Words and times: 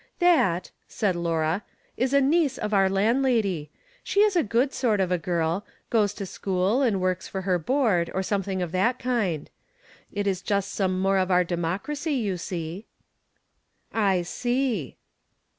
"That," 0.19 0.71
said 0.87 1.15
Laura," 1.15 1.61
is 1.95 2.11
a 2.11 2.19
niece 2.19 2.57
of 2.57 2.73
our 2.73 2.89
land 2.89 3.21
lady. 3.21 3.69
She 4.03 4.21
is 4.21 4.35
a 4.35 4.41
good 4.41 4.73
sort 4.73 4.99
of 4.99 5.11
a 5.11 5.19
girl; 5.19 5.63
goes 5.91 6.15
to 6.15 6.25
school, 6.25 6.81
and 6.81 6.99
works 6.99 7.27
for 7.27 7.41
her 7.43 7.59
board, 7.59 8.09
or 8.15 8.23
something 8.23 8.63
of 8.63 8.71
that 8.71 8.97
kind. 8.97 9.47
It 10.11 10.25
is 10.25 10.41
just 10.41 10.71
some 10.73 10.99
more 10.99 11.19
of 11.19 11.29
our 11.29 11.43
democracy, 11.43 12.13
you 12.15 12.37
see."" 12.37 12.87
I 14.11 14.23
see." 14.23 14.97